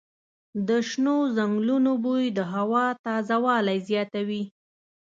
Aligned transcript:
د 0.67 0.69
شنو 0.89 1.15
ځنګلونو 1.35 1.91
بوی 2.03 2.25
د 2.37 2.39
هوا 2.53 2.85
تازه 3.05 3.35
والی 3.45 3.77
زیاتوي. 3.89 4.43